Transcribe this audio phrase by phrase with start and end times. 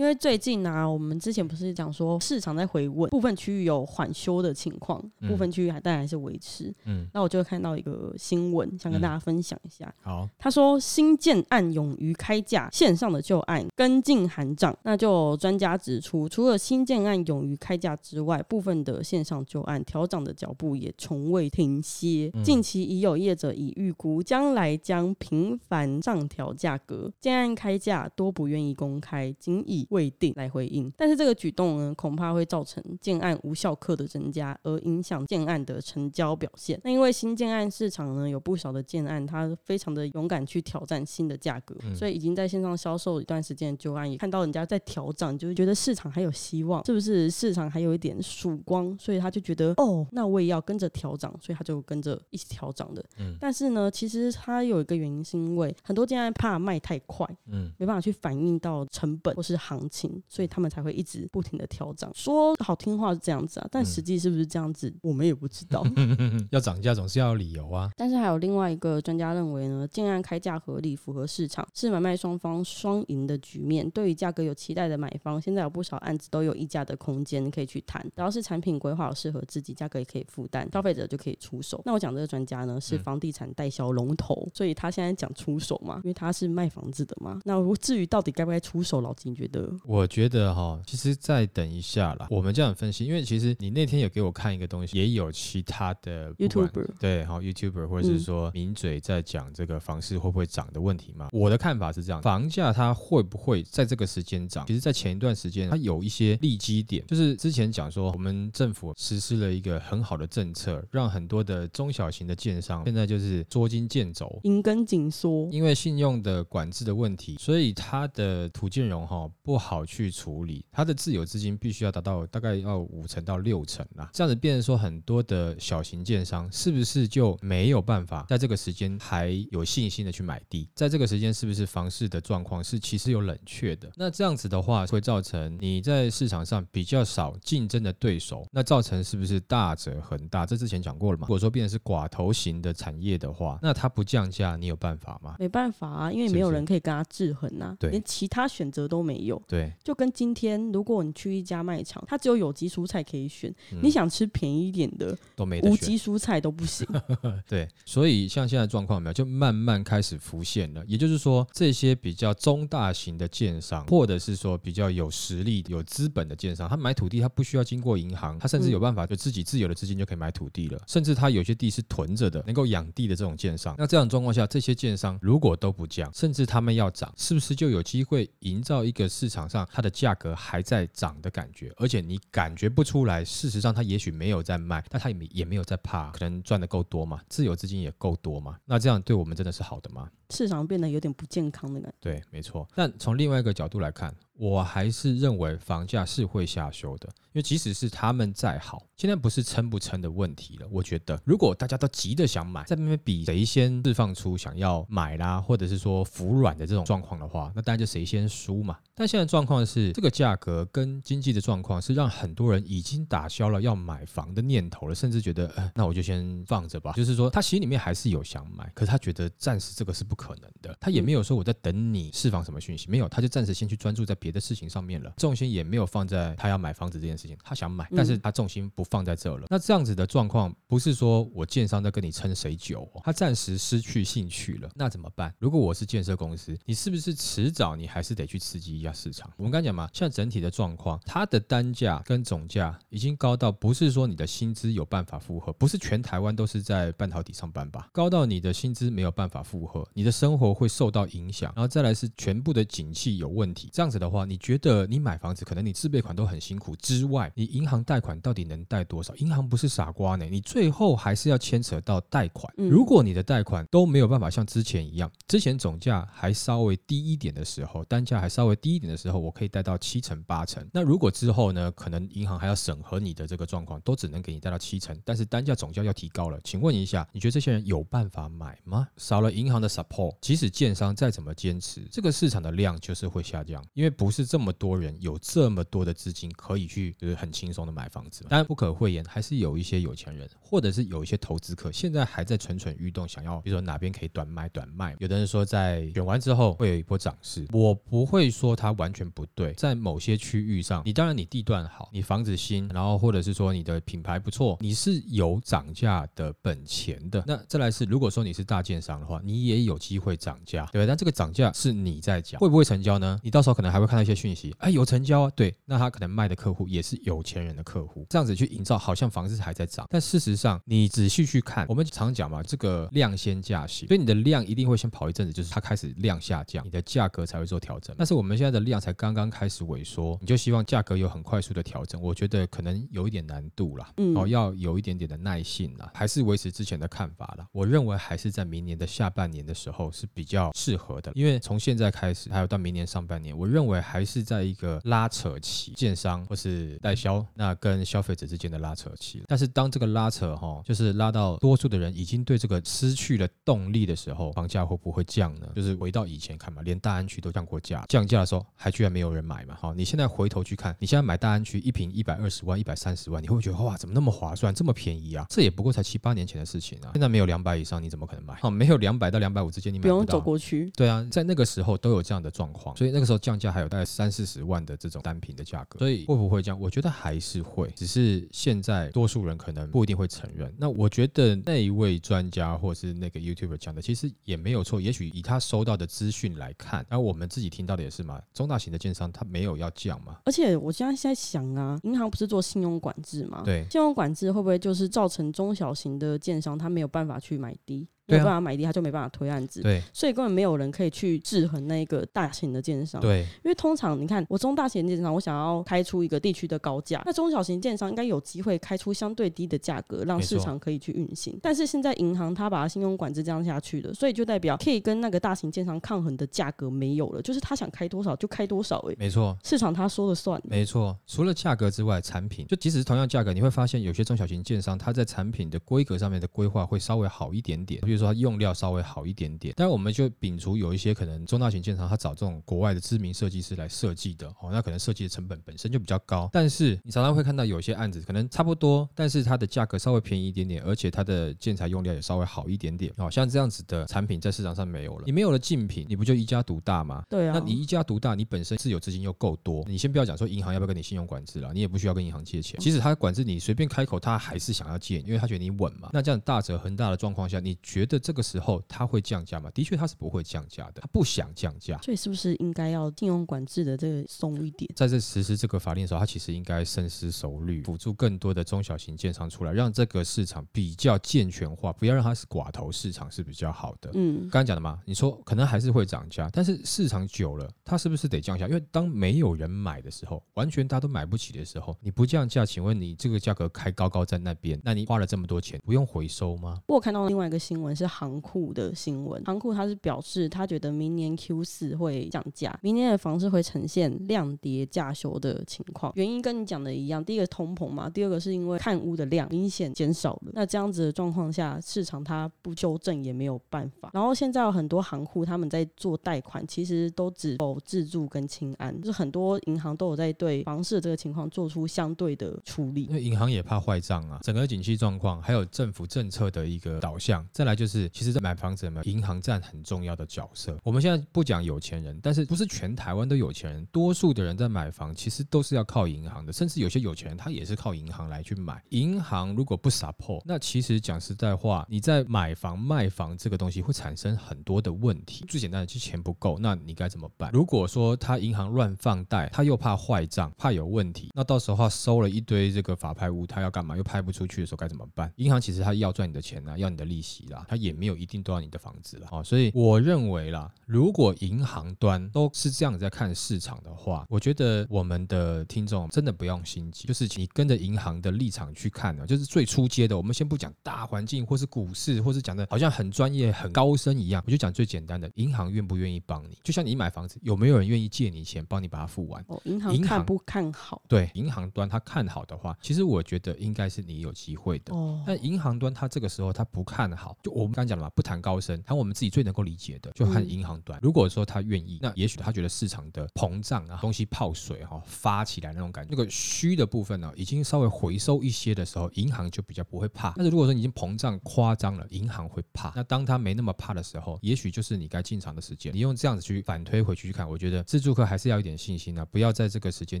[0.00, 6.74] 因为最近呢，我们之前不是讲说市场在回稳，部分区域有缓修的情况，部分区域还当然还是维持。
[6.86, 9.94] 嗯，那我就看到一个新闻，想跟大家分享一下。
[10.00, 14.74] 好，他说新建案勇于开价，线上的旧案跟进喊涨。
[14.84, 22.32] 那就专家指出，除了新建案勇于开价之外，部分的线上旧案调涨的脚步也从未停歇。
[22.42, 29.86] 近期已有业者已预估，将来将频繁上调价格，建案开价多不愿意公开，仅以。
[29.90, 36.80] 未定来回应，但是这个举动呢，恐怕会造成建案无效客的增加，而影响建案的成交表现。
[36.82, 48.96] 那因为新建案市场呢，有不少的建案，它非常的勇敢去挑战新的价格，所以已经在线上销售一段时间的旧案，也看到人家在调涨，就是觉得市场还有希望，是不是市场还有一点曙光？
[48.96, 53.04] 所以他就觉得，哦，那我也要跟着调涨，所以他就跟着一起调涨的。
[53.18, 59.79] 嗯，但是呢，其实他有一个原因，是因为很多建案怕卖太快，嗯，没办法去反映到成本或是行。
[59.80, 62.10] 行情，所以他们才会一直不停的调涨。
[62.14, 65.84] 说好听话是这样子啊，但实际是不是这样子，我们也不知道。
[66.50, 67.90] 要涨价总是要有理由啊。
[67.96, 73.88] 但是还有另外一个专家认为呢，建案开价合理，符合市场，是买卖双方双赢的局面。
[73.90, 78.02] 对于价格有期待的买方，现在有不少案子都有溢价的空间可以去谈。
[78.14, 81.80] 只要是产品规划适合自己，价格也可以负担，消费者就可以出手。
[81.84, 87.40] 那我讲这个专家呢，是房地产代销龙头，所以他现在讲出手嘛，因为他是卖房子的嘛。
[87.44, 89.59] 那至于到底该不该出手，老金觉得。
[89.84, 92.26] 我觉得哈，其实再等一下啦。
[92.30, 101.28] 我们这样分析，因为其实你那天有给我看一个东西，也有其他的 YouTuber 对，好 YouTuber 或者是说名嘴在讲这个房市会不会涨的问题嘛。
[101.32, 104.64] 我的看法是这样，房价它会不会在这个时间涨？
[104.66, 120.10] 其实，在前一段时间，它有一些利基点，就是之前讲说，我们政府实施了一个很好的政策，让很多的中小型的建商现在就是捉襟见肘，银根紧缩，因为信用的管制的问题，所以它的土建融哈不好去。
[120.10, 130.68] 处理它的自有资金必须要达到大概要五成到六成啦，这样子变成说很多的小型建商是不是就没有办法在这个时间还有信心的去买地？
[130.74, 133.90] 在这个时间是不是房市的状况是其实有冷却的？
[133.96, 140.44] 那这样子的话会造成你在市场上比较少竞争的对手，那造成是不是大者恒大？
[140.44, 141.26] 这之前讲过了嘛？
[141.26, 145.36] 如果说变成是寡头型的产业的话，那它不降价，你有办法吗？
[145.38, 149.39] 没办法啊，因为没有人可以跟他制衡啊，对，连其他选择都没有。
[149.46, 149.72] 对。
[149.82, 156.86] 就跟今天，如果你去一家卖场，它只有有机蔬菜可以选，你想吃便宜一点的都没无机蔬菜都不行。
[157.48, 160.84] 对，所以像现在状况没有，就慢慢开始浮现了。
[160.86, 170.80] 也就是说，这些比较中大型的建商，或者是说比较有实力、有资本的建商，他买土地他不需要经过银行，他甚至有办法就自己自有的资金就可以买土地了。
[170.86, 173.74] 甚至他有些地是囤着的，能够养地的这种建商。
[173.78, 180.10] 那这样状况下，这些建商如果都不降，甚至他们要涨，是不是就有机会营造一个市场上它的价？
[180.20, 183.24] 格还在涨的感觉，而且你感觉不出来。
[183.24, 188.58] 事实上，它也许没有在卖，但它也没也没有在怕，可能赚的够多嘛，自有资金也够多嘛。
[188.64, 190.10] 那这样对我们真的是好的吗？
[190.30, 191.96] 市场变得有点不健康的感觉。
[192.00, 192.68] 对，没错。
[192.74, 194.12] 但从另外一个角度来看。
[194.40, 200.66] 我还是认为房价是会下修的，因为即使是他们再好，现在不是撑不撑的问题了。
[200.70, 208.78] 我觉得，如果大家都急着想买，在那边比谁先释放出想要买啦，或者是说服软的这种状况的话，那当然就谁先输嘛。
[208.94, 216.94] 但现在状况是，这个价格跟经济的状况是让很多人已经打消了要买房的念头了，甚至觉得，呃，那我就先放着吧。
[216.94, 220.74] 就是说，他心里面还是有想买，可是他觉得暂时这个是不可能的。
[220.80, 224.29] 他也没有说我在等你释放什么讯息，没有，他就暂时先去专注在别。
[224.30, 229.46] 的事情上面了，重心也没有放在他要买房子这件事情，他想买，但是他重心不放在这了。
[229.48, 235.34] 那这样子的状况，不是说我建商在跟你撑谁久，他暂时失去兴趣了，那怎么办？
[235.38, 239.30] 如果我是建设公司，你是不是迟早你还是得去刺激一下市场？
[239.36, 247.88] 我们刚讲嘛，现在整体的状况，它的单价跟总价已经高到不是说你的薪资有办法负荷，不是全台湾都是在半导体上班吧？
[247.92, 254.19] 高到你的薪资没有办法负荷，你的生活会受到影响，然后再来是全部的景气有问题，这样子的话。
[254.20, 259.14] 话，你觉得你买房子可能你自备款都很辛苦之外，你银行贷款到底能贷多少？
[259.16, 262.52] 银行不是傻瓜呢，你最后还是要牵扯到贷款。
[262.56, 270.64] 嗯如果你的贷款都没有办法像之前一样，之前总价还稍微低一点的时候，单价还稍微低一点的时候，我可以贷到七成八成。
[270.72, 276.38] 那如果之后呢，可能银行还要审核你的这个状况，都只能给你贷到七成，但是单价总价要提高了。
[276.44, 278.86] 请问一下，你觉得这些人有办法买吗？
[278.96, 288.24] 少了银行的 support，即使建商再怎么坚持，这个市场的量就是会下降，因为不是这么多人有这么多的资金可以去就是很轻松的买房子。
[288.30, 294.96] 当然不可讳言，还是有一些有钱人，或者是有一些投资客，现在还在蠢蠢欲动，想要比如说哪边可以短买短卖。
[295.00, 307.22] 有的人说在选完之后会有一波涨势，我不会说它完全不对，在某些区域上，你当然你地段好，你房子新，然后或者是说你的品牌不错，你是有涨价的本钱的。
[307.26, 310.86] 那再来是，如果说你是大建商的话，你也有机会涨价，对吧？
[310.86, 313.20] 但这个涨价是你在讲，会不会成交呢？
[313.22, 327.94] 你到时候可能还会看到一些讯息，哎，有成交啊，对，那他可能卖的客户也是有钱人的客户，这样子去营造好像房子还在涨，但事实上你仔细去看，我们常讲嘛，这个量先价行，所以你的量一定会先跑一阵子，就是它开始量下降，你的价格才会做调整。
[327.98, 337.46] 但是我们现在的量才刚刚开始萎缩，你就希望价格有很快速的调整，我觉得可能有一点难度啦，嗯哦，要有一点点的耐性啦，还是维持之前的看法啦。
[337.50, 349.22] 我认为还是在明年的下半年的时候是比较适合的，因为从现在开始，还有到明年上半年，我认为还是在一个拉扯期，建商或是代销那跟消费者之间的拉扯期。
[349.26, 355.48] 但是当这个拉扯哈，就是拉到多数的人已经对这个失去了动力的时候，房价会不会降呢？
[355.54, 359.56] 就是回到以前看嘛，连大安区都降过价，降价的时候还居然没有人买嘛。
[359.60, 365.26] 好，你现在回头去看，你现在买大安区一平一百二十万、一百三十万，你会不会觉得哇，怎么那么划算，这么便宜啊？
[365.28, 368.34] 这也不过才七八年前的事情啊，现在没有两百以上，你怎么可能买？
[368.36, 370.70] 好，没有两百到两百五之间，你买到不用走过去。
[370.76, 376.60] 对啊，在那个时候都有这样的状况，所以那个时候降价还有大概三四十万的这种单品的价格，所以会不会这样？
[376.60, 380.52] 我觉得还是会，只是现在多数人可能不一定会承认。
[380.58, 384.80] 那我觉得那一位专家或是那个 YouTuber 讲的，其实也没有错。
[384.80, 393.42] 也许以他收到的资讯来看，然后我们自己听到的也是嘛，中大型的建商他没有要降嘛，而且我现在在想啊，银行不是做信用管制嘛？
[393.44, 399.82] 对信用管制会不会就是造成中小型的建商他没有办法去买地，没办法买地，他就没办法推案子，对。
[399.92, 403.00] 所以根本没有人可以去制衡那个大型的建商。
[403.00, 403.20] 对。
[403.44, 411.38] 因为通常你看，我中大型建商，我想要开出一个地区的高价，那中小型建商应该有机会开出相对低的价格，让市场可以去运行。
[411.42, 419.36] 但是现在银行它把信用管制这样下去了，所以就代表可以跟那个大型建商抗衡的价格没有了，就是他想开多少就开多少、欸，没错。
[419.44, 420.40] 市场他说了算。
[420.44, 422.46] 没错，除了价格之外，产品。
[422.46, 429.54] 就即使是同样价格，你会发现有些中小型建商，它在产品的规格上面的规划会稍微好一点点，比如说它用料稍微好一点点。
[429.56, 436.28] 当然，我们就摒除有一些可能中大型建商，他找这种国外的知名设计师来设计的哦，那可能设计的成本本身就比较高。
[436.32, 442.92] 但是你常常会看到有些案子可能差不多，但是它的价格稍微便宜一点点，而且它的建材用料也稍微好一点点。
[442.96, 447.04] 哦，像这样子的产品在市场上没有了，你没有了竞品，你不就一家独大吗？
[447.08, 452.58] 对啊，那你一家独大，你本身自有资金又够多，你先不要讲说银行要不要跟你信用管制了，你也不需要跟银行借钱。
[452.60, 455.90] 即使他管制你随便开口，他还是想要借，因为他觉得你稳嘛。
[455.92, 459.50] 那这样大者恒大的状况下，你觉得这个时候他会降价吗？
[459.52, 461.78] 的确他是不会降价的，他不想降价。
[461.82, 464.70] 所以是不是应该要信用管制的这个松一点？
[464.76, 473.90] 在这实施这个法令的时候，他其实应该深思熟虑，辅助更多的中小型建商出来，让这个市场比较健全化，不要让它是寡头市场是比较好的。
[473.94, 478.46] 嗯，刚刚讲的嘛，你说可能还是会涨价，但是市场久了，它是不是得降价？
[478.46, 486.60] 因为当没有人买的时候，完全大家都买不起的时候，你不降价，请问你这个价格开高高在那边，那你花了这么多钱，不用回收吗？
[486.66, 495.92] 我有看到另外一个新闻是行库的新闻，行库它是表示他觉得明年 Q 四会降价，明年的房市会呈现量跌价修的情况。
[495.96, 500.32] 原因跟你讲的一样，第一个通膨嘛，第二个是因为看屋的量明显减少了。
[500.32, 503.90] 那这样子的状况下，市场它不修正也没有办法。
[503.92, 512.94] 然后现在有很多行库他们在做贷款，其实都只否自住跟清安，就是很多银行都有在对房市的这个情况做出相对的处理因。
[512.94, 517.26] 为银行也怕坏账啊，整个景气状况，还有政府政策的一个导向。
[517.32, 520.56] 再来就是，其实，在买房子有没有银行占很重要的角色。
[520.64, 528.62] 我们现在不讲有钱人，但是不是全台湾都有钱人，多数的人在买房其实都是要靠银行的，甚至有些有钱人他也是靠银行来去买。
[528.70, 535.26] 银行如果不 support，那其实讲实在话，你在买房卖房这个东西会产生很多的问题。
[535.28, 537.30] 最简单的，就钱不够，那你该怎么办？
[537.30, 543.76] 如果说他银行乱放贷，他又怕坏账，怕有问题，那到时候他收了一堆这个法拍屋，他要干嘛？
[543.76, 545.12] 又拍不出去的时候该怎么办？
[545.16, 547.44] 银行其实他要赚你的钱啊，要你的利息啦。
[547.50, 549.24] 它也没有一定都要你的房子了哦。
[549.24, 559.96] 所以我认为啦，如果银行端都是这样在看市场的话，我觉得我们的听众真的不用心急，就是你跟着银行的立场去看呢，就是最初阶的。
[559.96, 566.38] 我们先不讲大环境，或是股市，或是讲的好像很专业、很高深一样，我就讲最简单的，银行愿不愿意帮你？
[566.44, 569.24] 就像你买房子，有没有人愿意借你钱，帮你把它付完？
[569.26, 570.80] 哦，银行银行看不看好？
[570.86, 574.72] 对，银行端他看好的话，其实我觉得应该是你有机会的。
[574.74, 580.78] 哦，但银行端他这个时候他不看好，就我们刚刚讲了嘛，不谈高深，谈我们自己最能够理解的，就看银行端。
[580.82, 590.12] 如果说他愿意，那也许他觉得市场的膨胀啊，东西泡水哈、发起来那种感觉，那个虚的部分呢，已经稍微回收一些的时候，银行就比较不会怕。
[590.16, 592.72] 但是如果说已经膨胀夸张了，银行会怕。
[592.76, 595.74] 那当他没那么怕的时候，也许就是你该进场的时间。
[595.74, 600.00] 你用这样子去反推回去去看，我觉得自助客还是要一点信心啊，不要在这个时间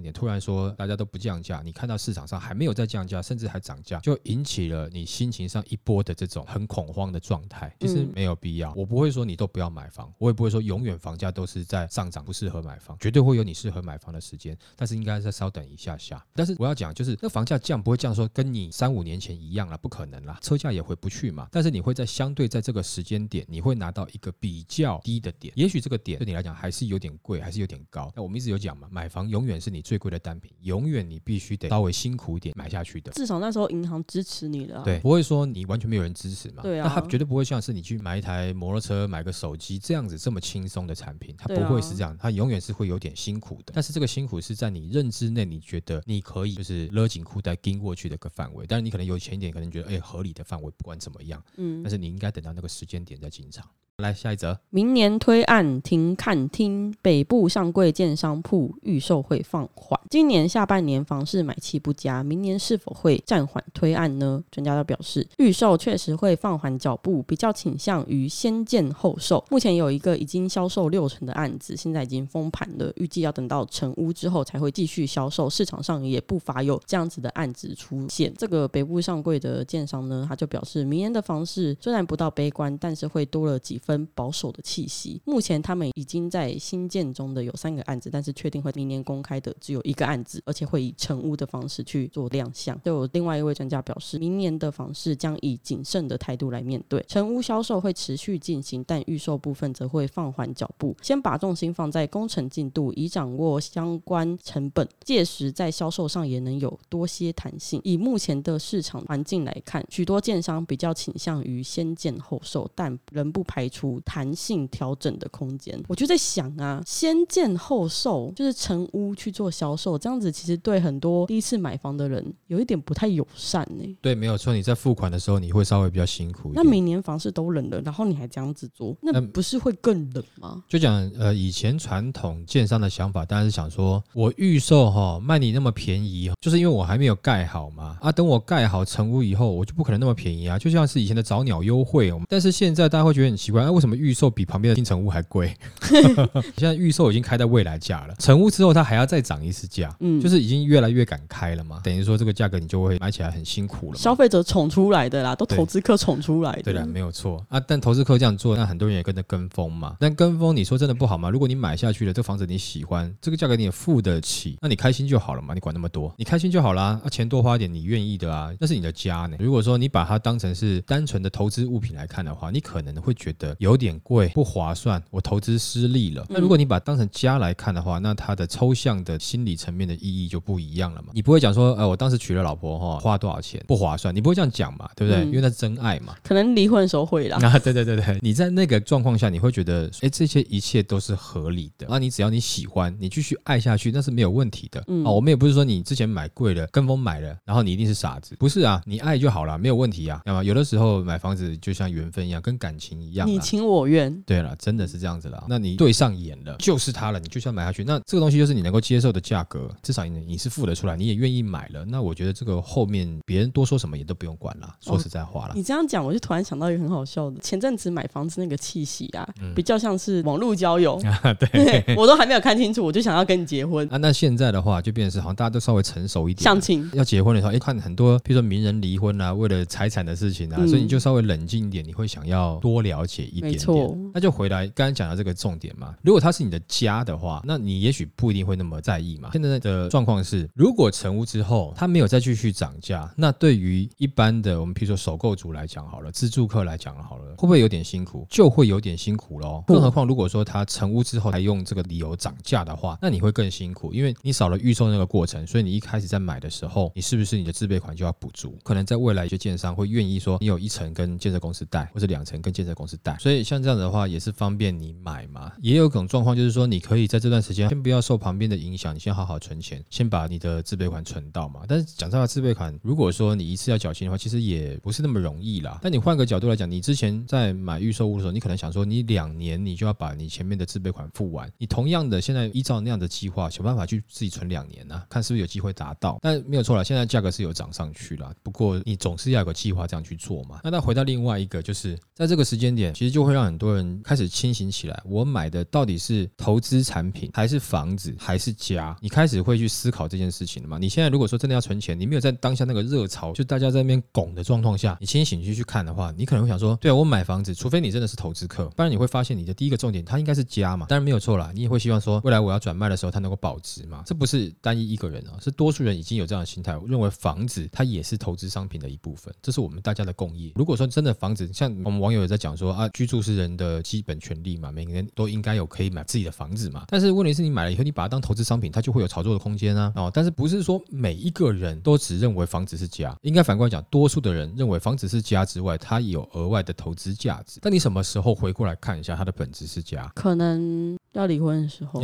[0.00, 7.72] 点突然说大家都不降价，你看到市场上还没有在降价，甚至还涨价，就引起了你心情上一波的这种很恐慌的状态。
[7.78, 16.20] 其实嗯没有必要，我不会说你都不要买房，我也不会说永远房价都是在上涨，不适合买房，绝对会有你适合买房的时间，但是应该再稍等一下下。
[16.34, 21.46] 但是我要讲，就是那房价降不会降说跟你三五年前一样了，不可能啦，车价也回不去嘛。
[21.52, 28.10] 但是你会在相对在这个时间点，你会拿到一个比较低的点，也许这个点对你来讲还是有点贵，还是有点高。
[28.16, 33.12] 那我们一直有讲嘛，买房永远是你最贵的单品，永远你必须得稍微辛苦一点买下去的。
[33.12, 34.84] 至少那时候银行支持你了、啊。
[34.84, 36.62] 对，，不会说你完全没有人支持嘛。
[36.62, 43.74] 对啊那它绝对不会像是你去买一台摩托车、买个手机这样子这么轻松的产品，它不会是这样，它永远是会有点辛苦的。
[43.74, 48.64] 但是这个辛苦是在你认知内，你觉得你可以就是勒紧裤带盯过去的一个范围。
[48.66, 53.68] 但是你可能有钱一点，可能觉得哎、合理的范围，不管怎么样，嗯但，是你应该等到那个时间点再进场。
[54.00, 59.98] 来下一则，明年推案停看厅，北部上柜建商铺预售会放缓。
[60.08, 64.42] 今年下半年房市买气不佳，明年是否会暂缓推案呢？
[64.50, 69.44] 专家都表示，预售确实会放缓脚步，比较倾向于先建后售。
[69.50, 75.48] 目前有一个已经销售六成的案子，现在已经封盘了，预计要等到成屋之后才会继续销售。
[75.48, 78.32] 市场上也不乏有这样子的案子出现。
[78.36, 85.20] 这个北部上柜的建商呢，他就表示，明年的房市虽然不到悲观，但是会多了几分保守的气息。
[85.24, 92.80] 目前他们已经在新建中的有三个案子，但是确定会明年公开的只有一个案子，而且会以成屋的方式去做亮相。
[92.82, 107.80] 就有另外一位专家表示，明年的房市将以谨慎的态度来面对，成屋销售会持续进行，但预售部分则会放缓脚步，先把重心放在工程进度，以掌握相关成本，届时在销售上也能有多些弹性。
[107.84, 115.80] 以目前的市场环境来看，许多建商比较倾向于先建后售，但仍不排除弹性调整的空间。
[115.86, 126.80] 我就在想啊，先建后售就是成屋去做销售，这样子其实对很多第一次买房的人有一点不太友善呢、对，没有错，你在付款的时候你会稍微比较辛苦那每。
[126.80, 130.64] 年房市都冷了，然后你还这样子做，那嗯不是会更冷吗？
[130.66, 137.98] 就讲呃，以前传统建商的想法当然是想说，我预售哈卖你那么便宜，就是因为我还没有盖好嘛。
[138.00, 140.58] 啊，等我盖好成屋以后，我就不可能那么便宜啊。
[140.58, 145.54] 就像是以前的早鸟优惠，哦但是现在大家会觉得很奇怪，啊，为什么预售比旁边的新成屋还贵？
[146.56, 151.80] 现在预售已经开在未来价了，成屋之后它还要再涨一次价，嗯，就是已经越来越敢开了嘛。
[151.84, 153.98] 等于说这个价格你就会买起来很辛苦了。
[153.98, 156.62] 消费者宠出来的啦，都投资客宠出来的。
[156.62, 157.60] 对的，没有错啊。
[157.60, 159.96] 但投资客这样做，那很多人也跟着跟风嘛。
[160.00, 161.30] 但跟风，你说真的不好吗？
[161.30, 165.54] 如果你买下去了，这房子你喜欢，这个价格你也付得起，那你开心就好了嘛。
[165.54, 167.00] 你管那么多，你开心就好啦。
[167.04, 169.36] 啊，钱多花一点，你愿意的啊，那是你的家呢。
[169.38, 176.24] 如果说你把它当成是单纯的投资物品来看的话，你可能会觉得有点贵，不划算，我投资失利了。
[176.30, 181.08] 那如果你把它当成家来看的话，那它的抽象的心理层面的意义就不一样了嘛。
[181.12, 185.22] 你不会讲说，呃，我当时娶了老婆哈，花多少钱不划算，你不会这样讲嘛，对不对？
[185.24, 186.16] 嗯因为那是真爱嘛。
[186.24, 187.36] 可能离婚的时候会啦。
[187.42, 191.86] 啊， 对对对对，你在那个状况下，你会觉得，哎，这些一切都是合理的。
[191.90, 194.82] 那你只要你喜欢，你继续爱下去，那是没有问题的。
[194.88, 200.22] 嗯啊，我们也不是说你之前买贵了，跟风买了，然后你一定是傻子，不是啊，你爱就好了，没有问题啊。
[200.24, 205.42] 那么有的时候买房子就像缘分一样，跟感情一样情我愿，对了，真的是这样子啦。
[205.48, 207.84] 那你对上眼了，就是他了，你就是要买下去。
[207.84, 211.84] 那这个东西就是你能够接受的价格，至少你你是付得出来，你也愿意买了。
[211.84, 214.74] 那我觉得这个后面别人多说什么也都不用管了。
[214.80, 215.52] 说实在话啦。
[215.54, 221.84] 你这样讲，我就突然想到一个很好笑的，前阵子买房子那个气息啊，嗯比较像是网络交友， 啊，对。
[221.96, 226.88] 我都还没有看清楚，我就想要跟你结婚，啊，那现在的话就变成是好像大家都稍微成熟一点，相亲。
[226.94, 234.10] 要结婚的时候，哎，看很多，比如说名人离婚啊，为了财产的事情啊，嗯所以你就稍微冷静一点，你会想要多了解一点没错点。
[234.14, 239.30] 那就回来刚刚讲的这个重点嘛，如果它是你的家的话，那你也许不一定会那么在意嘛。
[239.32, 248.26] 现在的状况是，如果成屋之后它没有再继续涨价，那对于一般的我们譬如说首购族来讲好了，自住客来讲好了，会不会有点辛苦？
[248.28, 249.62] 就会有点辛苦喽。
[249.66, 258.56] 更何况如果说它成屋之后还用这个理由涨价的话，那你会更辛苦，因为你少了预售那个过程，所以你一开始在买的时候，你是不是你的自备款就要补足？
[258.62, 265.52] 可能在未来一些建商会愿意说，你有一层跟建设公司贷，或者两层跟建设公司贷，所以像这样的话，也是方便你买嘛。
[265.60, 271.60] 也有种状况就是说，你可以在这段时间先不要受旁边的影响，你先好好存钱，先把你的自备款存到嘛。
[271.68, 275.78] 但是讲到自备款，如果说你一次要缴清的话，其实也不是那么容易啦。
[275.82, 286.18] 但你换个角度来讲，你之前在买预售屋的时候，你可能想说，你两年你就要把你前面的自备款付完，你同样的现在依照那样的计划，想办法去自己存两年啊，看是不是有机会达到。
[286.22, 290.60] 但没有错了，现在价格是有涨上去了，不过你总是要有个计划这样去做嘛。
[290.64, 298.96] 那再回到另外一个，就是在这个时间点，其实就会让很多人开始清醒起来，我买的到底是投资产品，还是房子，还是家？
[299.00, 300.78] 你开始会去思考这件事情了吗？
[300.78, 310.86] 你现在如果说真的要存钱，你没有在当下那个热潮，就大家在那边拱的状况下，你清醒去去看的话，你可能会想说，对啊，我买房子，除非你真的是投资客，不然你会发现你的第一个重点，它应该是家嘛。
[310.88, 314.02] 当然没有错啦，你也会希望说，未来我要转卖的时候，它能够保值嘛。
[314.06, 320.52] 这不是单一一个人啊，是多数人已经有这样的心态，认为房子它也是投资商品的一部分，这是我们大家的共业。
[320.54, 326.84] 如果说真的房子，像我们网友也在讲说啊，居住是人的基本权利嘛，每个人都应该有可以买自己的房子嘛。
[326.86, 329.90] 但是问题是你买了以后，你把它当投资商品，它就会有炒作的空间啊。
[329.96, 337.58] 哦，但是不是说每一个人都只认为房子是家，应该反过来讲，多数的人认为房子是家之外，它有额外的投资价值。
[337.62, 340.06] 但你什么时候回过来看一下它的本质是家？
[340.14, 342.02] 可能要离婚的时候，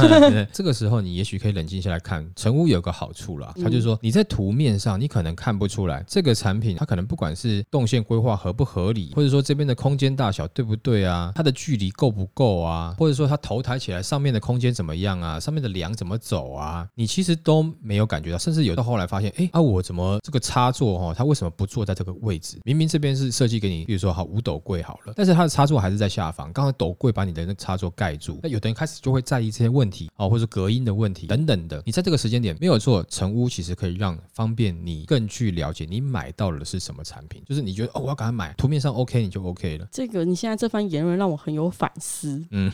[0.50, 22.56] 这个时候你也许可以冷静下来看，成屋有个好处啦，他就是说你在图面上你可能看不出来这个产品它可能不管是动线规划合不合理，或者说这边的空间大小小对不对啊，它的距离够不够啊，或者说它头抬起来上面的空间怎么样啊，上面的梁怎么走啊，你其实都没有感觉到，甚至有到后来发现，哎啊我怎么这个插座哈，它为什么不坐在这个位置？
[22.64, 31.82] 明明这边是设计给你，比如说好五斗柜好了，但是它的插座还是在下方，刚好斗柜把你的那插座盖住，那有的人开始就会在意这些问题啊，或者隔音的问题等等的。
[31.84, 39.88] 你在这个时间点没有做，成屋其实可以让方便你更去了解你买到的是什么产品，就是你觉得哦我要赶快买，图面上 OK 你就 OK 了。
[39.90, 42.70] 这个你现在这番言论让我很有反思，嗯，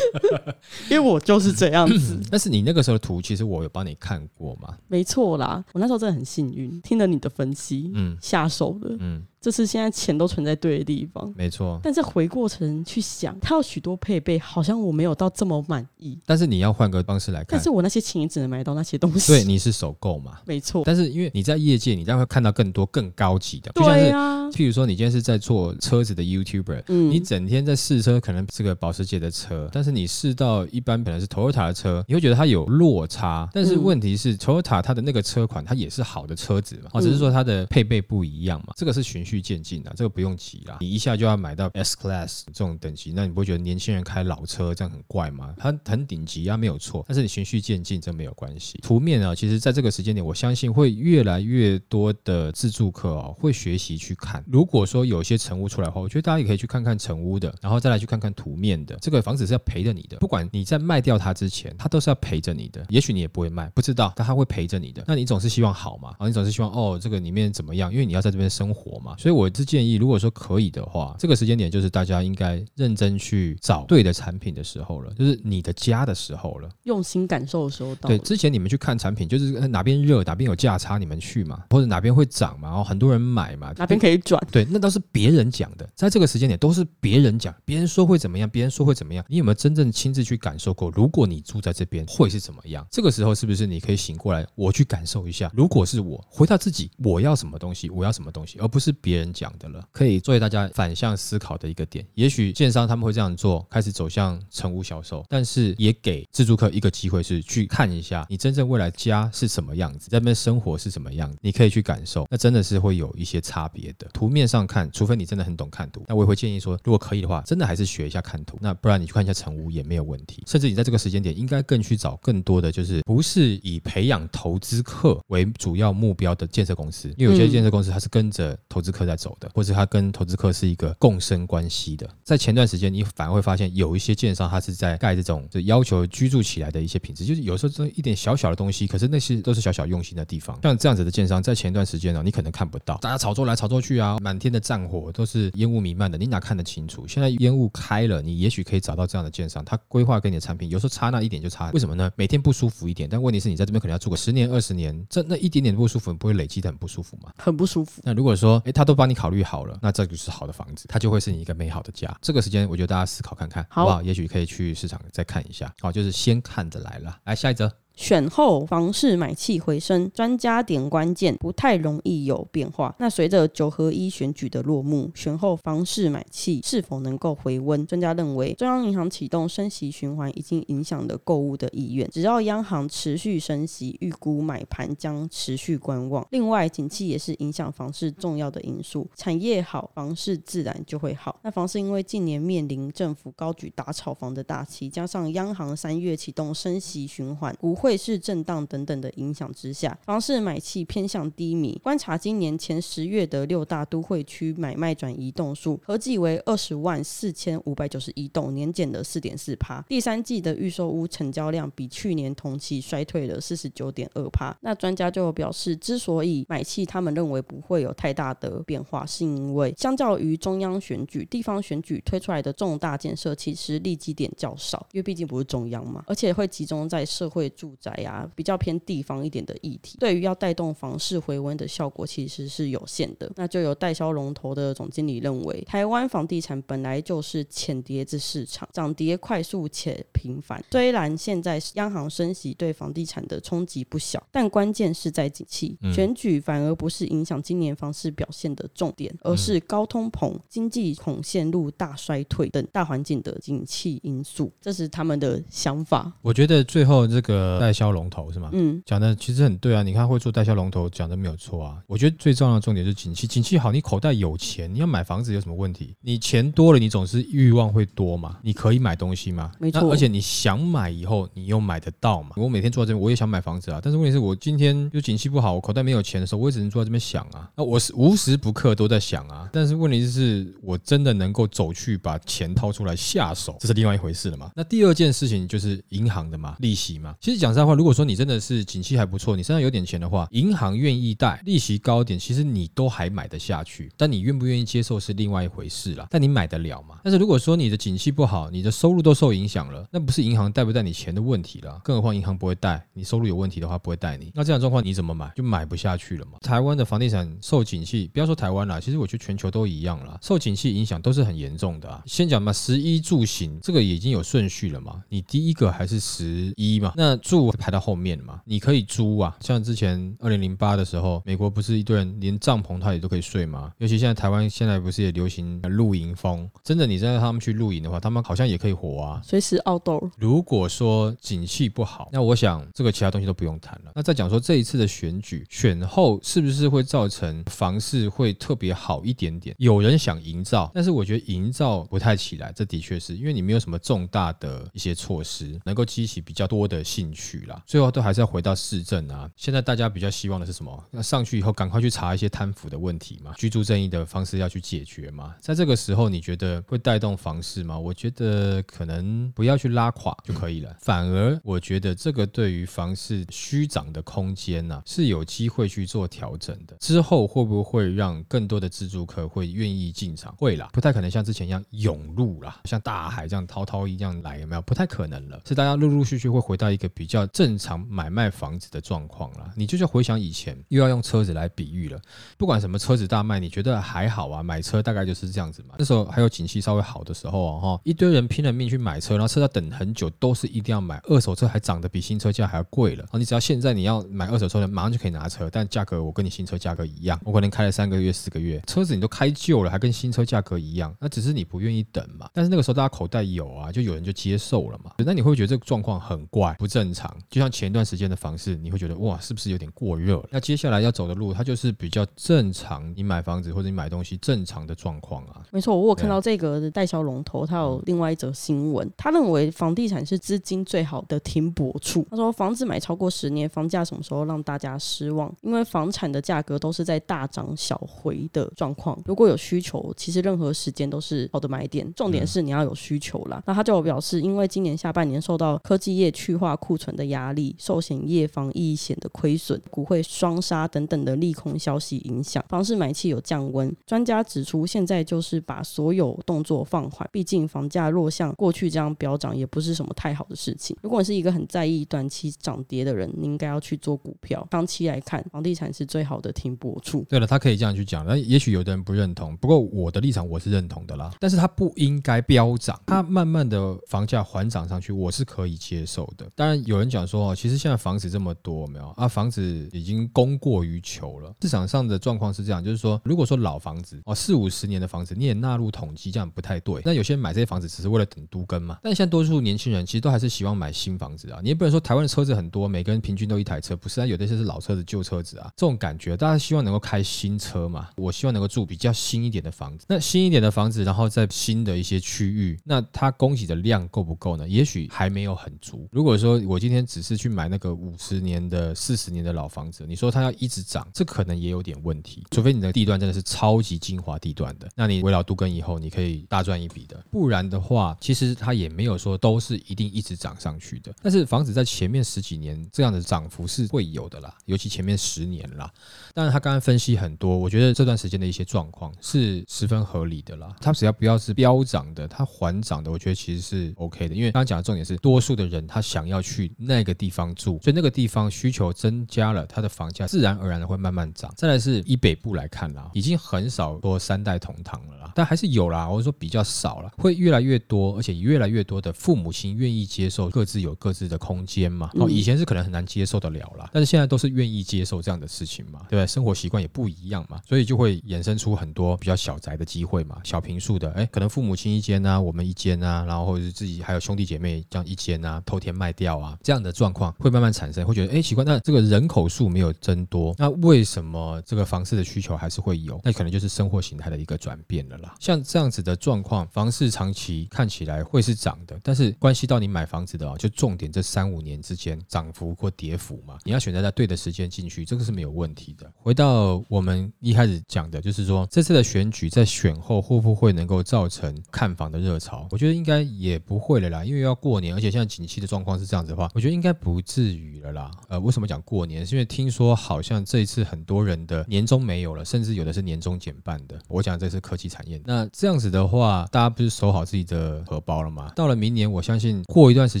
[0.90, 2.20] 因为我就是这样子。
[2.30, 4.76] 但是你那个时候的图，其实我有帮你看过嘛？
[4.88, 9.24] 没错啦，我那时候真的很幸运，听了你的分析，嗯，下手了，嗯。
[9.40, 11.80] 这是现在钱都存在对的地方，没错。
[11.82, 16.18] 但是回过程去想，它有许多配备，好像我没有到这么满意。
[16.26, 19.32] 但是你要换个方式来看，但是我那些钱也只能买到那些东西。
[19.32, 20.38] 对，你是首购嘛？
[20.44, 20.82] 没错。
[20.84, 24.38] 但是因为你在业界，你将会看到更多更高级的，对啊。
[24.50, 33.48] 譬如说，你今天是在做车子的 YouTuber，嗯，你整天在试车，可能是个保时捷的车，但是你试到一般本来是 Toyota 的车，你会觉得它有落差。
[33.54, 40.10] 但是问题是，Toyota 它的那个车款，它也是好的车子嘛，哦，只是说它的配备不一样嘛，这个是循循序渐进的，这个。
[40.10, 45.54] 不用急啦，你一下就要买到 S Class 这种等级，那你不会觉得年轻人开老车这样很怪吗？
[45.56, 47.04] 它很顶级啊，没有错。
[47.06, 48.80] 但是你循序渐进，这没有关系。
[48.82, 54.44] 图面啊，其实在这个时间点，我相信会越来越多的自助客哦，会学习去看。
[54.48, 58.96] 如果说有些成屋出来的话，我觉得大家也可以去看看成屋的，然后再来去看看图面的。
[59.00, 62.84] 这个房子是要陪着你的，不管你在卖掉它之前，它都是要陪着你的。
[62.88, 65.04] 也许你也不会卖，不知道，但它会陪着你的。
[65.06, 66.16] 那你总是希望好嘛？
[66.18, 67.92] 啊，你总是希望哦，这个里面怎么样？
[67.92, 69.14] 因为你要在这边生活嘛。
[69.20, 69.96] 所以我是建议。
[69.96, 78.08] 如果说可以的话，这个时间点就是大家应该认真去找对的产品的时候了，就是你的家的时候了，用心感受的时候到。
[78.08, 90.90] 对，之前你们去看产品，就是哪边热，哪边有价差，你们去嘛，或者哪边会涨嘛，然后很多人买嘛，哪边可以转，对，那都是别人讲的，在这个时间点都是别人讲，别人说会怎么样，别人说会怎么样，你有没有真正亲自去感受过？
[90.92, 92.86] 如果你住在这边会是怎么样？
[92.90, 95.50] 这个时候是不是你可以醒过来，我去感受一下？
[95.54, 100.60] 如果是我回到自己，我要什么东西，我要什么东西，而不是别人讲的了，可以作为大家。
[100.74, 114.06] 反向思考的一个点，也许建商他们会这样做，开始走向成屋销售，但是也给自住客一个机会，是去看一下你真正未来家是什么样子，在那边生活是什么样子，你可以去感受，那真的是会有一些差别的。
[114.12, 120.42] 图面上看，除非你真的很懂看图，那我也会建议说，如果可以的话，真的还是学一下看图，那不然你去看一下成屋也没有问题。
[120.46, 130.50] 甚至你在这个时间点，应该更去找更多的就是不是以培养投资客为主要目标的建设公司，因为有些建设公司它是跟着投资客在走的，或者他跟投资客。
[130.52, 140.58] 是一个共生关系的，在前段时间，你反而会发现有一些建商，他是在盖这种就要求居住起来的一些品质，就是有时候这一点小小的东西，可是那些都是小小用心的地方。
[140.62, 147.06] 像这样子的建商，在前段时间呢，你可能看不到，大家炒作来炒作去啊，啊，满天的战火都是烟雾弥漫的，你哪看得清楚？
[147.06, 152.10] 现在烟雾开了，你也许可以找到这样的建商，他规划跟你的产品，有时候差那一点就差，为什么呢？
[152.16, 157.30] 每天不舒服一点，但问题是你在这边可能要住个十年二十年，这那一点点不舒服，不会累积的很不舒服吗？
[157.38, 158.02] 很不舒服。
[158.04, 162.12] 那如果说，诶，他都帮你考虑好了，那这就是好的房子，它就会是你一个美好的家。
[162.20, 164.02] 这个时间，我觉得大家思考看看，好不好？
[164.02, 167.16] 也许可以去市场再看一下，好，就是先看着来了。
[167.22, 167.72] 来下一则。
[168.00, 172.94] 选后房市买气回升，专家点关键不太容易有变化。
[172.98, 177.86] 那随着九合一选举的落幕，选后房市买气是否能够回温？
[177.86, 182.08] 专家认为，中央银行启动升息循环已经影响了购物的意愿。
[182.08, 186.26] 只要央行持续升息，预估买盘将持续观望。
[186.30, 191.38] 另外，景气也是影响房市重要的因素，产业好，房市自然就会好。
[191.42, 197.89] 那房市因为近年面临政府高举打炒房的大旗，加上央行三月启动升息循环，不会。
[197.90, 201.76] 汇市震荡等等的影响之下，房市买气偏向低迷。
[201.82, 209.84] 观察今年前十月的六大都会区买卖转移栋数，合计为二十万四千五百九十一栋，年减的四点四趴。
[209.88, 214.56] 第三季的预售屋成交量比去年同期衰退了四十九点二趴。
[214.60, 227.69] 那专家就表示，之所以买气，他们认为不会有太大的变化，是因为相较于中央选举、地方选举推出来的重大建设，其实利基点较少，因为毕竟不是中央嘛，而且会集中在社会住。
[227.78, 233.30] 宅呀，比较偏地方一点的议题，对于要带动房市回温的效果其实是有限的。
[233.36, 240.62] 那就有代销龙头的总经理认为，台湾房地产本来就是浅碟子市场，涨跌快速且频繁。
[240.70, 245.78] 虽然现在央行升息对房地产的冲击不小，但关键是在景气。
[245.92, 254.50] 选举反而不是影响今年房市表现的重点，而是高通膨、经济恐陷入大衰退等大环境的景气因素。
[254.60, 256.12] 这是他们的想法。
[256.22, 257.59] 我觉得最后这个。
[257.60, 258.48] 代销龙头是吗？
[258.54, 259.82] 嗯，讲的其实很对啊。
[259.82, 261.76] 你看会做代销龙头，讲的没有错啊。
[261.86, 265.94] 我觉得最重要的重点是景气，景气好，你口袋有钱，你要买房子有什么问题？
[266.00, 268.38] 你钱多了，你总是欲望会多嘛。
[268.42, 269.52] 你可以买东西吗？
[269.60, 269.92] 没错。
[269.92, 272.30] 而且你想买以后，你又买得到嘛？
[272.36, 273.78] 我每天坐在这边，我也想买房子啊。
[273.82, 277.50] 但是问题是我今天就景气不好，我口袋没有钱的时候，我也只能坐在这边想啊。
[277.54, 279.50] 那我是无时不刻都在想啊。
[279.52, 284.50] 但是问题是，我真的能够走去把钱掏出来下手，这是另外一回事了嘛？
[284.56, 287.14] 那第二件事情就是银行的嘛，利息嘛。
[287.20, 293.90] 其实讲讲实话，如果说你真的是景气还不错，你身上有点钱的话，银行愿意贷，利息高点，其实你都还买得下去。
[293.96, 296.06] 但你愿不愿意接受是另外一回事了。
[296.10, 297.00] 但你买得了吗？
[297.02, 301.80] 但是如果说你的景气不好，你的收入都受影响了，那不是银行贷不贷你钱的问题了。
[301.82, 304.30] 更何况银行不会贷，你收入有问题的话不会贷你。
[304.34, 305.32] 那这样状况你怎么买？
[305.34, 306.38] 就买不下去了嘛。
[306.40, 312.02] 台湾的房地产受景气，不要说台湾了，其实我觉得全球都一样了，受景气影响都是很严重的啊。
[312.06, 315.02] 先讲嘛，十一住行这个已经有顺序了嘛。
[315.08, 316.92] 你第一个还是十一嘛？
[316.96, 318.00] 那住排到后。
[318.00, 323.70] 面嘛，你可以租啊，像之前二零零八的时候，美国不是一堆人连帐篷他也都可以睡吗？
[323.76, 326.48] 尤其现在台湾现在不是也流行露营风？
[326.64, 330.10] 真的，你真的他们去露营的话，他们好像也可以活啊，随时 outdoor。
[330.16, 333.92] 如果说景气不好，那我想这个其他东西都不用谈了。
[333.94, 339.54] 那再讲说这一次的选举选后是不是会造成房市会特别好一点点？
[339.58, 347.62] 有人想营造，但是我觉得营造不太起来，这的确是因为你没有什么重大的一些措施能够激起比较多的兴趣啦。
[347.66, 349.30] 最后都还是要回到市政啊！
[349.36, 350.84] 现在大家比较希望的是什么？
[350.90, 355.34] 那上去以后赶快去查一些贪腐的问题嘛，居住正义的方式要去解决嘛。
[355.40, 357.78] 在这个时候，你觉得会带动房市吗？
[357.78, 360.76] 我觉得可能不要去拉垮就可以了。
[360.80, 366.76] 反而我觉得这个对于房市虚涨的空间呢是有机会去做调整的。
[366.80, 370.34] 之后会不会让更多的自住客会愿意进场？
[370.36, 374.62] 会啦，不太可能像之前一样涌入啦，像大海这样滔滔一样来，有没有？
[374.62, 375.40] 不太可能了。
[375.46, 377.80] 是大家陆陆续续会回到一个比较正常。
[377.90, 382.00] 买卖房子的状况了，你就是回想以前，又要用车子来比喻了。
[382.36, 384.42] 不管什么车子大卖，你觉得还好啊？
[384.42, 385.74] 买车大概就是这样子嘛。
[385.78, 391.00] 那时候还有景气稍微好的时候啊，哈，一堆人拼了命去买车，然后车要等很久，都是一定要买。
[391.04, 393.04] 二手车还涨得比新车价还要贵了。
[393.10, 402.28] 啊，你只要现在你要买二手车，马上就可以拿车，但价格我跟你新车价格一样，我可能开了三个月、四个月，车子你都开旧了，还跟新车价格一样，那只是你不愿意等嘛。
[402.32, 404.92] 但是那个时候大家口袋有啊，就有人就接受了嘛。
[404.98, 407.09] 那你会觉得这个状况很怪、不正常？
[407.28, 410.28] 就像前一段时间的房市，你会觉得哇，是不是有点过热了？
[410.30, 415.42] 那接下来要走的路，它就是比较正常，你买房子或者你买东西正常的状况啊。
[415.50, 422.06] 没错，我有看到这个代销龙头，他有另外一则新闻，他认为房地产是资金最好的停泊处。
[422.10, 425.34] 他说，房子买超过十年，房价什么时候让大家失望？
[425.42, 428.98] 因为房产的价格都是在大涨小回的状况。
[429.04, 431.90] 如果有需求，其实任何时间都是好的买点。
[431.94, 433.42] 重点是你要有需求啦。
[433.46, 443.74] 那他就表示，因为今年下半年受到科技业去化库存的压力、寿险业防疫险的亏损、股汇双杀等等的利空消息影响，房市买气有降温。
[443.86, 450.76] 专家指出，现在就是把所有动作放缓，毕竟房价若像过去这样飙涨，也不是什么太好的事情。
[450.82, 454.46] 如果你是一个很在意短期涨跌的人，你应该要去做股票。
[454.50, 457.06] 长期来看，房地产是最好的停泊处。
[457.08, 461.10] 对了，他可以这样去讲，那也许有的人不认同，不过我的立场我是认同的啦。
[461.18, 466.28] 但是它不应该飙涨，它慢慢的房价缓涨上去，我是可以接受的。
[466.34, 471.32] 当然有人讲说，哦，其实现在房子这么多，没有啊，房子已经供过于求了。
[471.42, 476.82] 市场上的状况是这样，就是说，如果说老房子哦，四五十年的房子，你也纳入统计，这样不太对。
[476.84, 478.78] 那有些人买这些房子只是为了等都更嘛？
[478.82, 481.40] 但现在多数年轻人其实都还是希望买新房子啊。
[481.42, 484.06] 你也不能说台湾的车子很多，每个人平均都一台车，不是啊？
[484.06, 487.88] 有的些是老车子、旧车子啊，这种感觉，大家希望能够开新车嘛？
[487.96, 489.86] 我希望能够住比较新一点的房子。
[489.88, 494.48] 那新一点的房子，然后在新的一些区域，那它供给的量够不够呢？
[494.48, 495.88] 也许还没有很足。
[495.90, 502.24] 如果说我今今天只是去买那个五十年的、四十年的老房子，你说它要一直涨，这可能也有点问题。
[502.30, 507.04] 除非你的地段真的是超级精华地段的，那你围绕都更以后，你可以大赚一笔的。
[507.10, 510.94] 不然的话，其实它也没有说都是一定一直涨上去的。
[511.02, 515.68] 但是房子在前面十几年这样的涨幅是会有的啦，尤其前面十年啦。
[516.14, 520.54] 当然他刚刚分析很多，我觉得这段时间的一些状况是十分合理的啦。
[520.60, 524.14] 它只要不要是飙涨的，它缓涨的，我觉得其实是 OK 的。
[524.14, 531.32] 因为刚刚讲的重点是，多数的人他想要去那个地方住，所以那个地方需求增加了，它的房价自然而然的会慢慢涨。
[531.36, 541.90] 再来是以北部来看啦，已经很少说三代同堂了啦，但还是有啦，我说比较少了，会越来越多，而且越来越多的父母亲愿意接受各自有各自的空间嘛。
[541.94, 546.06] 哦，以前是可能很难接受得了啦，但是现在都是愿意接受这样的事情嘛，对不对？
[546.06, 563.00] 生活习惯也不一样嘛，所以就会衍生出很多比较小宅的机会嘛，小平数的，哎，可能父母亲一间啊，我们一间啊，然后或者是自己还有兄弟姐妹这样一间啊，偷天卖掉啊，这样的状况会慢慢产生，会觉得哎奇怪，那这个人口数没有增多，那为什么这个房市的需求还是会有？
[563.04, 565.14] 那可能就是生活形态的一个转变了啦。
[565.20, 575.88] 像这样子的状况，房市长期看起来会是涨的，但是关系到你买房子的啊，就重点这三五年之间涨幅或跌幅嘛，你要选择在对的时间进去，这个是没有问题的。
[576.02, 582.48] 回到我们一开始讲的，就是说这次的选举在选后会不会能够造成看房的热潮？
[582.50, 587.90] 我觉得应该也不会了啦，因为要过年，而且现在景气的状况是这样子的话，我觉得应该不至于了啦。
[588.08, 589.04] 呃，为什么讲过年？
[589.04, 593.78] 是因为听说好像这一次很多人的年终没有了，甚至有的是年终减半的。
[593.88, 598.32] 我讲这是科技产业，那这样子的话，大家不是守好自己的荷包了吗？
[598.34, 600.00] 到了明年，我相信过一段时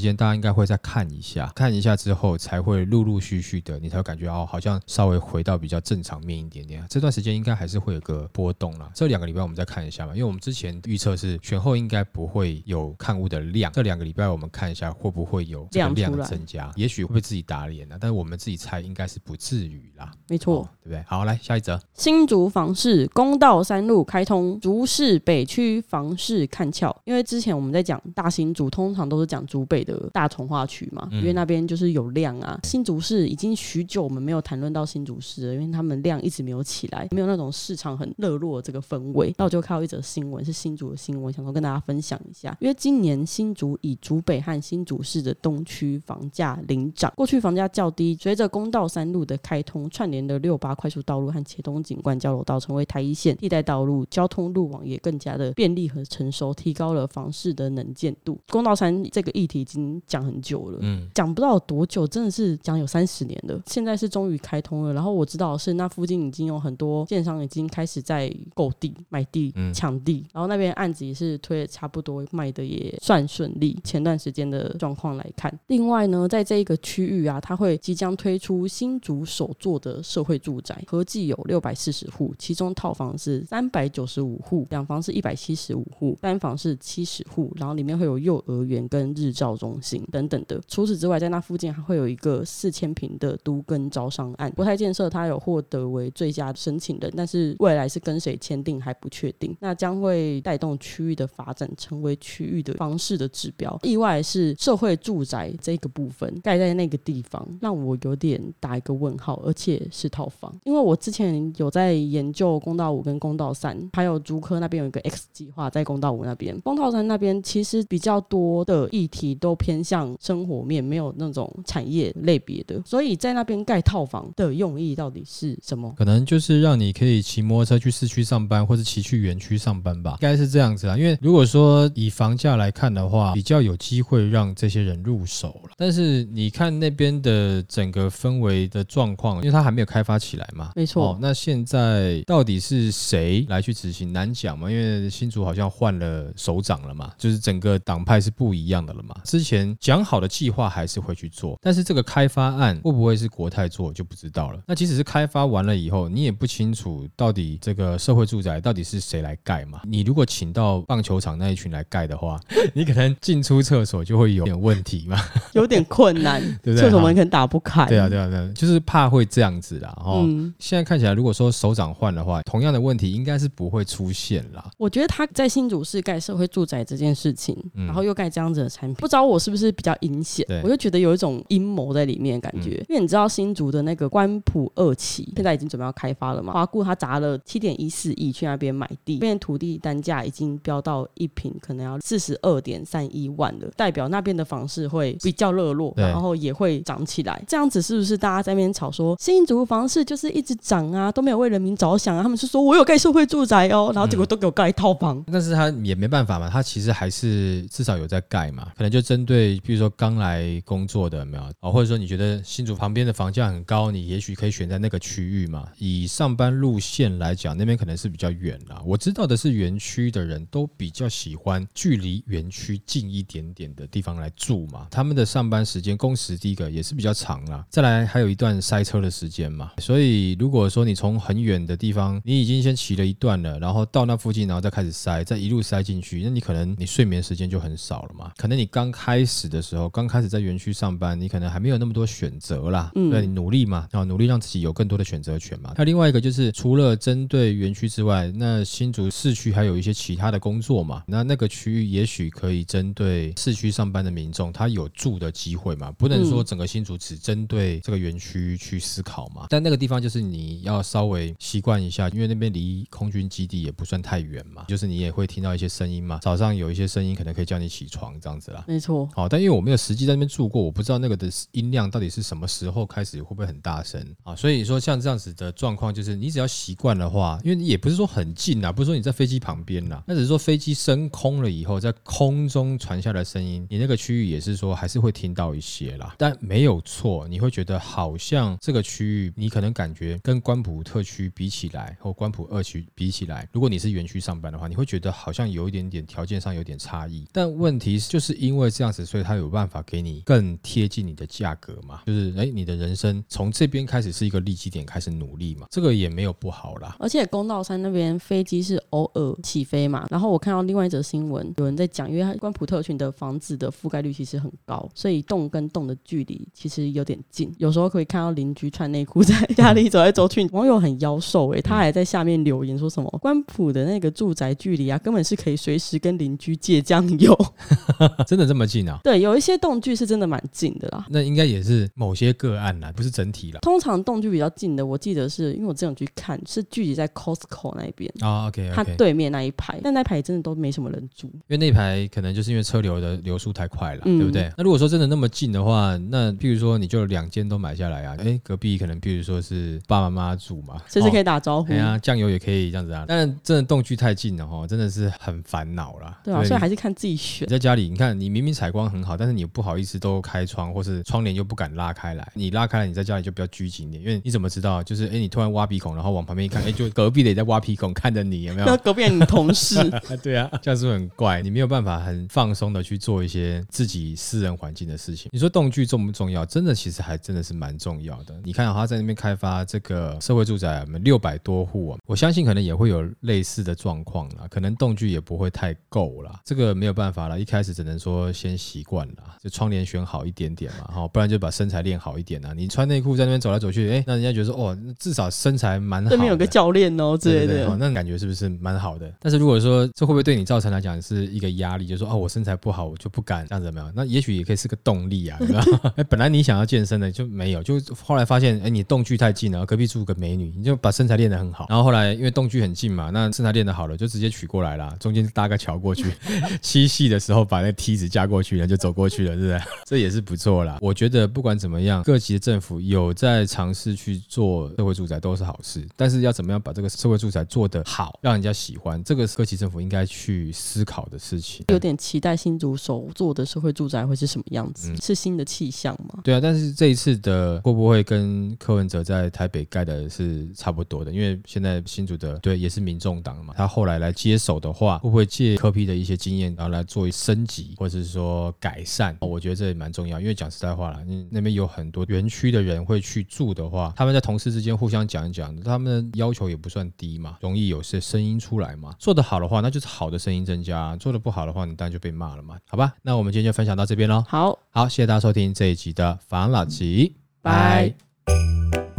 [0.00, 6.82] 间，大家应该会再看一下，看一下之后才会陆陆续续的，你才会感觉哦，好像稍微回到比较正常面一点点。
[6.88, 8.90] 这段时间应该还是会有个波动啦。
[8.94, 17.98] 这两个礼拜我们再看一下吧，因为我们之前预测是选后应该不会有看屋的量，这两个礼拜我们看一下会不会有这个量增加，也许会被自己打脸呢？
[18.00, 20.12] 但是我们自己猜应该是不至于啦。
[20.28, 21.02] 没错，对不对？
[21.08, 26.96] 好，来下一则，新竹房市公道三路开通，竹市北区房市看俏。
[27.04, 32.58] 因为之前我们在讲大新竹，通常都是讲竹北的大从化区嘛，因为那边就是有量啊。
[32.62, 39.34] 新竹市已经许久我们没有谈论到新竹市了，因为他们量一直没有起来，没有那种市场很热络的这个氛围。
[39.36, 42.56] 那我就看到一则新闻，是新竹的新闻，想说跟大家分享一下。
[42.60, 58.38] 因为今年新竹以竹北和新竹市的东区房价领涨，过去房价较低，随着公道三路的开通，串联的六八快速道路和茄东景观交流道成为台一线替代道路，交通路网也更加的便利和成熟，提高了房市的能见度。
[58.48, 63.60] 公道三这个议题已经讲很久了，嗯，讲不到多久，真的是讲有三十年了。
[63.66, 73.78] 现在是终于开通了，然后我知道是那附近已经有很多建商已经开始在购地、买地、抢地，然后那边案子也是推的差不多，卖的也算顺利。
[73.84, 90.60] 前段时间的状况来看，另外呢，在这一个区域啊，它会即将推出新竹首座的社会住宅，合计有六百四十户，其中套房是三百九十五户，两房是一百七十五户，单房是七十户，然后里面会有幼儿园跟日照中心等等的。
[90.68, 99.56] 除此之外，在那附近还会有一个四千平的都更招商案，国泰建设它有获得为最佳申请人，但是未来是跟谁签订还不确定。
[99.60, 103.78] 那将会带动区域的发展，成为区域的方式的指标。
[103.82, 110.54] 意外是社会住宅这个部部分盖在那个地方，让我有点打一个问号，而且是套房。
[110.64, 125.92] 因为我之前有在研究公道五跟公道三，还有竹科那边有一个 X 计划在公道五那边，公道三那边其实比较多的议题都偏向生活面，没有那种产业类别的，所以在那边盖套房的用意到底是什么？
[125.98, 130.96] 可能就是让你可以骑摩托车去市区上班，或者骑去园区上班吧，应该是这样子啊。
[130.96, 135.70] 因为如果说以房价来看的话，比较有机会让这些人入手了。
[135.80, 144.12] 但是你看那边的整个氛围的状况，因为它还没有开发起来嘛，没错哦，那现在到底是谁来去执行？
[144.12, 149.16] 难讲嘛，因为新竹好像换了首长了嘛，就是整个党派是不一样的了嘛。
[149.24, 154.60] 之前讲好的计划还是会去做，但是这个开发案会不会是国泰做就不知道了。
[154.66, 159.80] 那即使是开发完了以后，你也不清楚到底这个社会住宅到底是谁来盖嘛。
[159.84, 162.38] 你如果请到棒球场那一群来盖的话，
[162.74, 165.18] 你可能进出厕所就会有点问题嘛。
[165.54, 167.86] 有点困难， 对不对厕所门可能打不开。
[167.86, 169.96] 对啊，对啊，对啊，就是怕会这样子啦。
[170.04, 174.70] 哦，嗯，现在看起来，如果说首长换的话，同样的问题应该是不会出现啦。
[174.76, 182.84] 我觉得他在新竹市盖社会住宅这件事情，嗯然后又盖这样子的产品，不知道我是不是比较阴险，我就觉得有一种阴谋在里面的感觉。
[182.88, 197.42] 因为你知道新竹的那个关埔二期现在已经准备要开发了嘛，华固他砸了七点一四亿去那边买地，那边土地单价已经飙到一平可能要四十二点三一万了，代表那边的房市会比较热络，然后也会涨起来。
[197.46, 202.22] 这样子是不是大家在那边吵说新竹房市就是一直涨啊，都没有为人民着想啊？
[202.22, 205.22] 他们是说我有盖社会住宅哦，然后结果都给我盖套房。
[205.30, 215.68] 但是他也没办法嘛，他其实还是至少有在盖嘛，可能就针对比如说刚来工作的有没有啊，或者说你觉得新竹旁边的房价很高，你也许可以选在那个区域嘛。
[215.78, 218.80] 以上班路线来讲，那边可能是比较远啦。
[218.86, 238.30] 我知道的是，园区的人都比较喜欢距离园区近一点点的地方来住嘛，他们的上班时间工时第一个也是比较长啦，再来还有一段塞车的时间嘛，所以如果说你从很远的地方，你已经先骑了一段了，然后到那附近，然后再开始塞，再一路塞进去，那你可能你睡眠时间就很少了嘛。
[238.36, 243.10] 可能你刚开始的时候，刚开始在园区上班，你可能还没有那么多选择啦，嗯。
[243.10, 245.74] 对，你努力嘛，啊，努力让自己有更多的选择权嘛。
[245.76, 259.46] 那另外一个就是除了针对园区之外，那新竹市区还有一些其他的工作嘛，那那个区域也许可以针对市区上班的民众，他有住的机会嘛，不能说整个新竹只针对这个园区去思考嘛。
[259.48, 268.62] 但那个地方就是你要稍微习惯一下，因为那边离空军基地也不算太远嘛，就是你也会听到一些声音嘛，早上有一些声音可能可以叫你起床这样子啦。
[268.68, 274.36] 没错，好，但因为我没有实际在那边住过，我不知道那个的音量到底是什么时候开始会不会很大声啊？
[274.36, 286.14] 所以说像这样子的状况，就是你只要习惯的话，因为也不是说很近啊，不是说你在飞机旁边啦，那只是说飞机升空了以后，在空中传下来的声音，你那个区域也是说还是会听到一些啦。
[286.18, 297.26] 但没有错，你会觉得好像这个区域，你可能感觉跟关埔特区比起来，或关埔二区比起来，如果你是园区上班的话，你会觉得好像有一点点条件上有点差异。
[297.32, 306.96] 但问题，就是因为这样子，所以他有办法给你更贴近你的价格嘛，就是哎，你的人生从这边开始是一个利基点，开始努力嘛，这个也没有不好啦。
[306.98, 320.46] 而且公道山那边飞机是偶尔起飞嘛，然后我看到另外一则新闻，有人在讲，因为它关普特群的房子的覆盖率其实很高，所以栋跟栋的距离其实有点近，有时候可以看到邻居穿内裤在 家里走来走去。
[320.52, 327.36] 网友很妖兽诶、他还在下面留言说什么关埔的那个住宅距离啊，根本是可以随时跟邻居借酱油。
[328.26, 328.98] 真的这么近啊？
[329.04, 331.06] 对，有一些栋距是真的蛮近的啦。
[331.10, 333.60] 那应该也是某些个案啦，不是整体啦。
[333.60, 341.28] 通常栋距比较近的，我记得是因为我之前有去看，是聚集在 Costco 那边，啊，OK 它对面那一排，但那排真的都没什么人住。
[341.48, 344.50] 因为那排可能就是因为车流的流速太快了，嗯对不对？
[344.56, 351.20] 那如果说真的那么近的话，那譬如说你就两间都买下来啊，哎，隔壁可能譬如说是爸爸妈妈住嘛，随时可以。
[351.22, 351.70] 打招呼。
[351.72, 356.18] 哎呀，酱油也可以这样子啊，但真的动距太近了哈，真的是很烦恼啦。
[356.24, 357.50] 对啊，所以你还是看自己选你。
[357.50, 362.26] 在家里，你看你明明采光很好，但是你不好意思都开窗，或是窗帘又不敢拉开来。
[362.34, 364.82] 你拉开来，你在家里就比较拘谨一点，因为你怎么知道？
[364.82, 368.76] 就是哎，你突然挖鼻孔，然后往旁边一看， 哎，就隔壁的也在挖鼻孔看着你，有没有那？
[368.80, 371.42] 隔壁的你同事，啊， 对啊，这样是不是很怪？
[371.42, 375.30] 你没有办法很放松的去做一些自己私人环境的事情。
[375.32, 376.44] 你说动距重不重要？
[376.44, 378.38] 真的，其实还真的是蛮重要的。
[378.44, 386.40] 你看、啊，他在那边开发这个社会住宅，我们六百多户啊，我相信可能也会有类似的状况啦，可能动距也不会太够啦。
[386.44, 392.52] 这个没有办法啦，一开始只能说先习惯啦，就窗帘选好一点点嘛，哈，不然就把身材练好一点啊。
[392.54, 396.16] 你穿内裤在那边走来走去，哎，那人家觉得说，哦，至少身材蛮好的。
[396.16, 397.76] 对面有个教练哦之类的。
[397.76, 399.10] 那感觉是不是蛮好的？
[399.20, 403.90] 但是如果说这会不会对你造成来讲是一个压力，就是说哦，我身材不好，我就不敢这样子，有没有？
[403.94, 405.60] 那也许也可以是个动力啊，有没有？
[405.96, 416.06] 哎，本来你想要健身的就没有，就后来发现，哎，你动距太近了，隔壁住个美女，你就把身材练得很好，然后后来因为动距很近嘛，那身材练得好了，就直接娶过来啦，中间搭个桥过去，
[416.60, 419.60] 七夕的时候把那梯子架过去了，就走过去了，是不是？
[419.86, 420.78] 这也是不错啦。
[420.80, 431.64] 我觉得不管怎么样，各级政府有在尝试去做社会住宅都是好事，但是要怎么样把这个社会住宅做得好，让人家喜欢，这个是各级政府应该去思考的事情。
[431.68, 436.20] 有点期待新竹首做的社会住宅会是什么样样子，嗯是新的气象吗？
[436.22, 441.12] 对啊，但是这一次的会不会跟柯文哲在台北盖的是差不多的？
[441.12, 449.16] 因为现在新竹的对也是民众党嘛，他后来来接手的话，会不会借柯批的一些经验，然后来做升级或者是说改善？
[449.20, 458.94] 哦我觉得这也蛮重要，因为讲实在话啦，你那边有很多园区的人会去住的话，他们在同事之间互相讲一讲，他们的要求也不算低嘛，容易有些声音出来嘛。
[458.98, 462.58] 做得好的话，那就是好的声音增加；做得不好的话，你当然就被骂了嘛。
[462.68, 464.24] 好吧，那我们今天就分享到这边喽。
[464.28, 467.94] 好，好，谢谢大家收听这一集的防老集，拜。
[468.26, 468.89] 拜